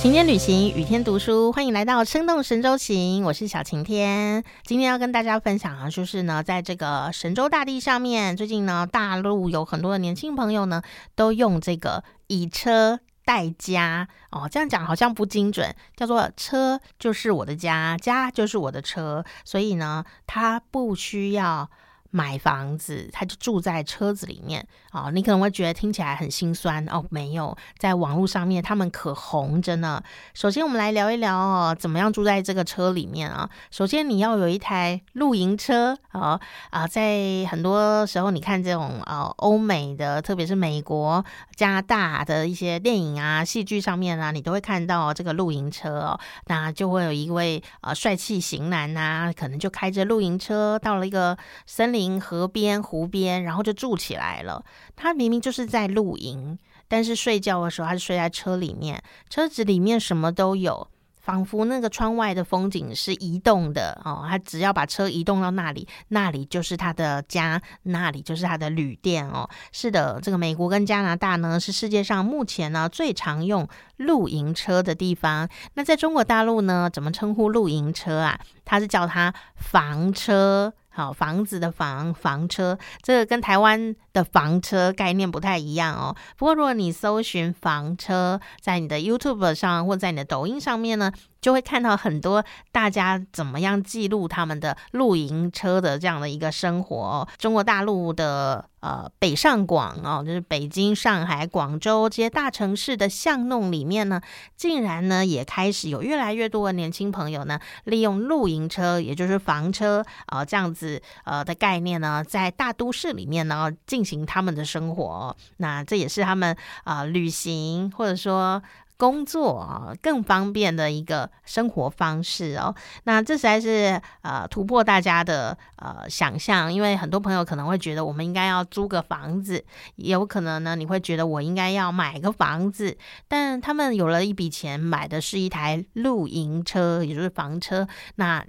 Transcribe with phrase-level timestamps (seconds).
[0.00, 4.42] 晴天旅行，雨天读书，欢迎来到生动神州行，我是小晴天。
[4.64, 10.80] 今天要跟大家分享的，就是呢，在这个神州大地上面，最近呢，大陆有很多的年轻朋友呢，
[11.14, 21.68] 都用这个以车代家哦，这样讲好像不精准，叫做车就是我的家，家就是我的车，所以呢，他不需要。
[22.12, 25.10] 买房子，他就住在车子里面啊！
[25.12, 27.04] 你可能会觉得听起来很心酸哦。
[27.10, 30.02] 没有，在网络上面他们可红着呢。
[30.34, 33.48] 首先，我们来聊一聊哦，怎么样住在这个车里面啊？
[33.70, 36.40] 首先，你要有一台露营车啊
[36.70, 36.86] 啊！
[36.86, 41.24] 在很多时候，你看这种呃欧美的，特别是美国、
[41.56, 46.20] 加拿大的一些电影啊、戏剧上面啊，你都会看到这个露营车哦。
[46.46, 51.36] 那就会有一位呃帅气型男呐，可能就开着露营车到了一个
[51.66, 52.20] 森林。
[52.20, 54.62] 河边、湖边，然后就住起来了。
[54.96, 56.58] 他明明就是在露营，
[56.88, 60.88] 但是睡觉的时候他是睡在车里面，车子里面什么都有。
[61.22, 69.48] 仿佛那个窗外的风景是移动的哦，他只要把车移动到那里，那里就是他的家，那里就是他的旅店哦。
[69.70, 75.46] 是的，这个美国跟加拿大呢，是世界上目前呢最常用露营车的地方。
[75.74, 78.40] 那在中国大陆呢，怎么称呼露营车啊？
[78.64, 80.72] 他是叫它房车。
[80.92, 86.16] 好，房子的房房车，这个跟台湾的房车概念不太一样哦。
[86.36, 91.12] 不过，如果你搜寻房车，在你的 YouTube 上或在你的抖音上面呢？
[91.40, 97.26] 就会看到很多大家怎么样记录他们的露营车的这样的一个生活。
[97.38, 104.20] 中国大陆的呃北上广哦，就是北京、上海、广州这些大城市的巷弄里面呢，
[104.56, 115.36] 竟然呢也开始有越来越多的年轻朋友呢，利用露营车，也就是房车啊这样子呃的概念呢，在大都市里面呢进行他们的生活。
[115.56, 118.62] 那这也是他们啊旅行或者说。
[119.00, 122.74] 工作啊，更方便的一个生活方式哦。
[123.04, 129.64] 那这实在是呃突破大家的呃想象，因为很多朋友可能会觉得我们应该要租个房子，
[129.96, 132.94] 有可能呢你会觉得我应该要买个房子。
[133.26, 137.88] 但他们有了一笔钱，买的是一台露营车，也就是房车。
[138.16, 138.44] 那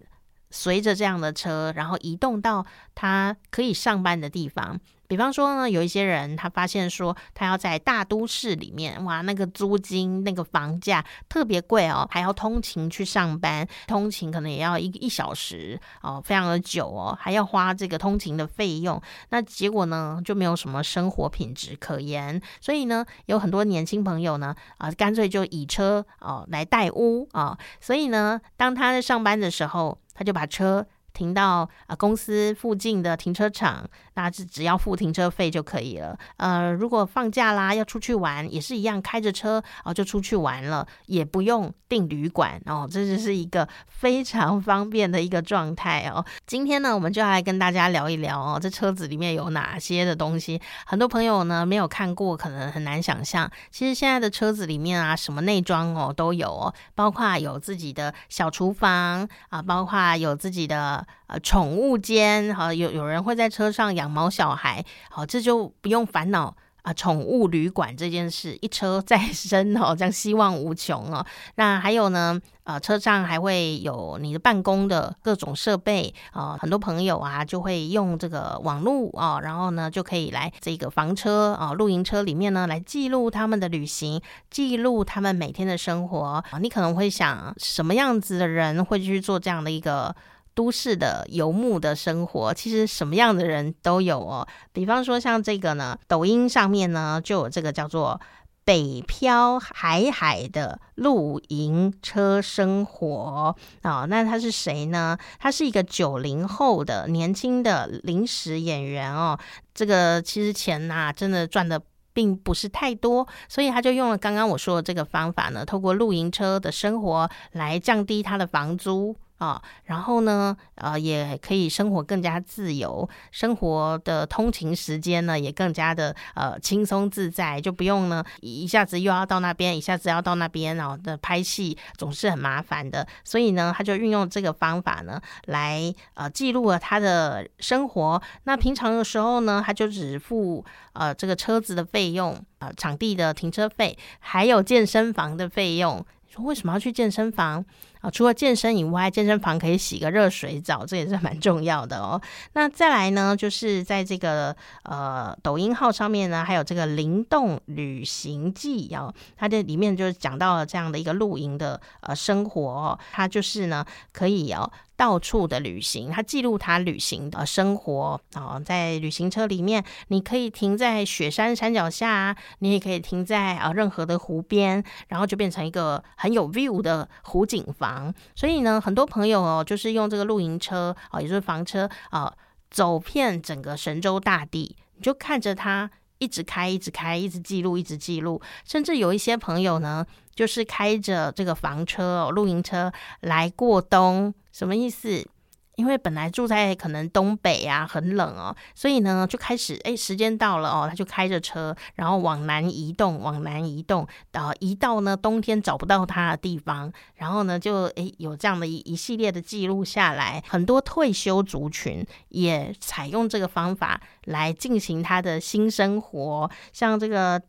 [0.51, 4.79] 随着这样的车，然后移动到他可以上班的地方。
[5.07, 19.01] 比方说呢，有一些人他发现说，他要在大都市里面，哇，那个租金、那个房价特别贵哦，还要通勤去上班，通勤可能也要一一小时哦，非常的久哦，还要花这个通勤的费用，
[19.31, 22.41] 那结果呢就没有什么生活品质可言。
[22.61, 30.85] 所以呢，有很多年轻朋友呢，啊，干脆就以车哦来代屋啊，所以呢，当他在上班的时候，他就把车。
[31.13, 36.17] 停到啊公司附近的停车场，那只只要付停车费就可以了。
[36.37, 46.25] 呃，如果放假啦要出去玩，也是一样，开着车哦就出去玩了，也不用订旅馆哦，这就是一个 非常方便的一个状态哦。
[46.47, 50.61] 今天呢，我们就要来跟大家聊一聊哦，这车子里面有哪些的东西。
[50.85, 53.49] 很多朋友呢没有看过，可能很难想象。
[53.69, 61.00] 其实现在的车子里面啊，什么内装哦都有哦，包括有自己的小厨房啊，包括有自己的。
[61.27, 71.25] 呃，宠物间哈，有有人会在车上养毛小孩，好，这就不用烦恼啊，宠物旅馆这件事，一车再生哦，这样希望无穷哦。
[71.55, 72.39] 那还有呢？
[72.63, 86.43] 啊，车上还会有你的办公的各种设备啊，很多朋友啊就会用这个网络啊，然后呢就可以来这个房车啊、露营车里面呢来记录他们的旅行，记录他们每天的生活啊。
[86.61, 90.15] 你可能会想，什么样子的人会去做这样的一个？
[90.53, 94.47] 都市的游牧的生活，其实什么样的人都有哦。
[94.73, 98.19] 比方说像这个呢，抖音上面呢就有这个叫做
[98.65, 104.05] “北漂海海”的露营车生活啊。
[104.09, 105.17] 那他是谁呢？
[105.39, 109.39] 他是一个九零后的年轻的临时演员哦。
[109.73, 111.81] 这个其实钱呐，真的赚的
[112.13, 119.15] 并不是太多，所以他就用了刚刚我说的这个方法呢，透过露营车的生活来降低他的房租。
[119.41, 133.07] 啊，然后呢，呃，也可以生活更加自由，生活的通勤时间呢也更加的呃轻松自在，就不用呢一下子又要到那边，一下子要到那边，然后的拍戏总是很麻烦的。
[133.23, 138.21] 所以呢，他就运用这个方法呢来呃记录了他的生活。
[138.43, 146.05] 那平常的时候呢，他就只付呃这个车子的费用，呃场地的停车费，还有健身房的费用。
[146.29, 147.65] 说为什么要去健身房？
[148.01, 152.21] 啊，除了健身以外，健身房可以洗个热水澡，这也是蛮重要的哦。
[152.53, 164.71] 那再来呢，就是在这个呃抖音号上面呢，还有这个灵动旅行记哦，它这里面就是讲到了这样的一个露营的呃生活哦，它就是呢可以哦。
[164.97, 177.90] 到处的旅行，他记录他旅行的生活啊，在旅行车里面，你可以停在雪山山脚下，你也可以停在啊任何的湖边，然后就变成一个很有 view 的湖景房。
[178.35, 182.31] 所以呢，很多朋友哦，就是用这个露营车哦，也就是房车啊，
[182.69, 185.89] 走遍整个神州大地，你就看着它
[186.19, 190.05] 一直开，一直开，一直记录，一直记录，甚至有一些朋友呢。
[190.33, 195.27] 就是开着这个房车、露营车来过冬，什么意思？
[195.75, 217.41] 因为本来住在可能东北啊，很冷哦，所以呢就开始哎，时间到了哦，他就开着车，然后往南移动，往南移动，到移到呢冬天找不到他的地方，然后呢就哎有这样的一一系列的记录下来，很多退休族群也采用这个方法来进行他的新生活，像这个。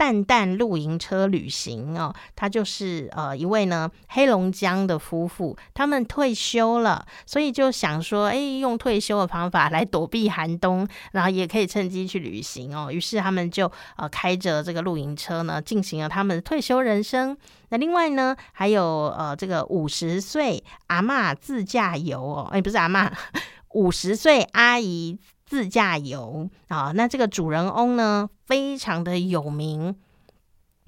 [0.00, 12.90] 蛋蛋露营车旅行哦，他就是呃一位呢黑龙江的夫妇，他们退休了，所以就想说，哎，用退休的方法来躲避寒冬，然后也可以趁机去旅行哦。
[12.90, 17.36] 于是他们就呃开着这个露营车呢，进行了他们的退休人生。
[17.68, 18.82] 那另外呢，还有
[19.18, 23.12] 呃这个五十岁阿妈自驾游哦，哎，不是阿妈，
[23.74, 25.18] 五十岁阿姨。
[25.50, 29.96] 自驾游啊，那这个主人翁呢，非常的有名，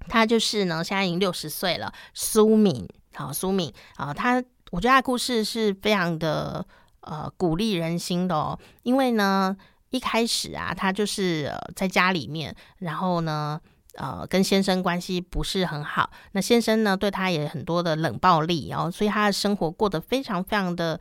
[0.06, 2.88] 他就是呢，现在已经六十岁了，苏敏。
[3.12, 6.64] 好，苏敏啊，他我觉得他故事是非常的
[7.00, 9.56] 呃鼓励人心的哦，因为呢，
[9.90, 13.60] 一开始啊，他就是在家里面，然后呢，
[13.96, 21.00] 呃，跟先生关系不是很好，那先生呢，对他也很多的冷暴力，然后所以他的生活过得非常非常的。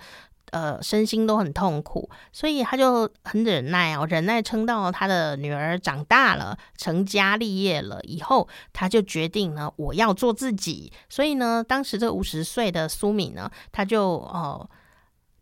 [0.52, 10.92] 呃，身心都很痛苦，所以他就很忍耐哦，忍耐撑到他的女儿长大了，成家立业了以后，他就决定呢，我要做自己。
[11.08, 14.70] 所以呢，当时这五十岁的苏敏呢，他就哦，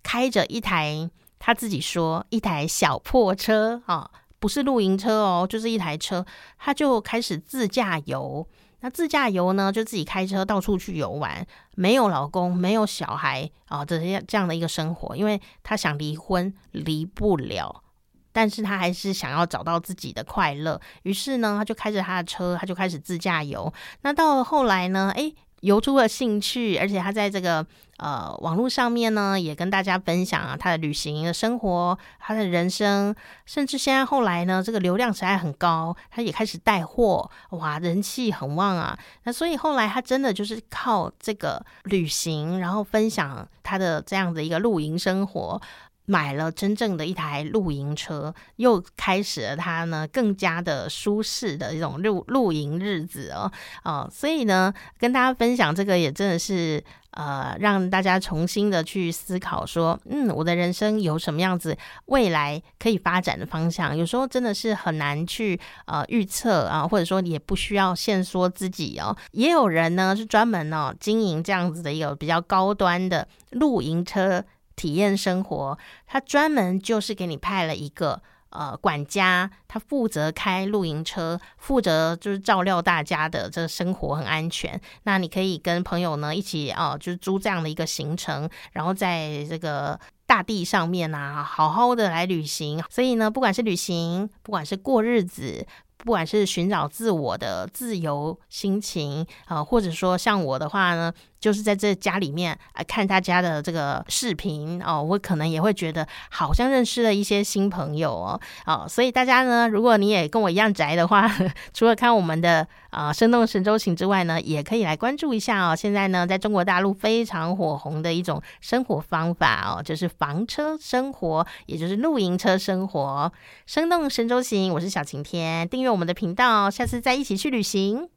[0.04, 1.10] 开着一台
[1.40, 6.24] 他自己说一台小破车啊，不是露营车哦，就是一台车，
[6.60, 8.48] 他就开始自驾游。
[8.81, 11.46] 那自驾游呢，就自己开车到处去游玩，
[11.76, 17.84] 没有老公，没有小孩啊，这些这样的一个生活，因为她想离婚，离不了，
[18.31, 23.74] 但是他还是想要找到自己的快乐，于是呢，他就开着他的车，他就开始自驾游。
[24.02, 25.36] 那到后来呢，诶。
[25.62, 27.66] 游出了兴趣，而且他在这个
[27.98, 33.14] 呃网络上面呢，也跟大家分享啊他的旅行的生活，他的人生，
[33.46, 38.98] 甚至现在后来呢，这个流量实在很高，他也开始带货，哇，人气很旺啊。
[39.24, 45.62] 那所以后来他真的就是靠这个旅行，然后分享他的这样的一个露营生活。
[46.10, 53.52] 买了真正的一台露营车，又开始了他呢更加的舒适的一种露露营日子哦
[53.84, 63.96] 哦，所以呢跟大家分享这个也真的是呃让大家重新的去思考说，嗯，我的人生有什么样子未来可以发展的方向？
[63.96, 69.16] 有时候真的是很难去呃预测啊，或者说也不需要限缩自己哦。
[69.34, 74.44] 也有人呢是专门呢经营这样子的一个比较高端的露营车。
[74.80, 75.78] 体验生活，
[76.08, 78.22] 他专门就是给你派了一个
[78.52, 84.80] 呃管家，他负责开露营车，负责就是照料大家的这生活很安全。
[85.04, 92.81] 那你可以跟朋友呢一起哦，就是租这样的一个行程，然后在这个大地上面啊，好好的来旅行。
[92.90, 95.68] 所以呢，不管是旅行，不管是过日子。
[96.02, 111.30] 不管是寻找自我的自由心情啊，或者说像我的话呢，就是在这家里面啊看大家的这个视频哦，我可能也会觉得好像认识了一些新朋友哦，哦，所以大家呢，如果你也跟我一样宅的话，
[111.74, 115.76] 除了看我们的啊生动神州行之外呢，也可以来关注一下哦。
[115.76, 123.31] 现在呢，在中国大陆非常火红的一种生活方法哦，就是房车生活，也就是露营车生活。
[123.66, 125.90] 生动神州行，我是小晴天，订阅。
[125.90, 128.10] 我们的频道，下次再一起去旅行。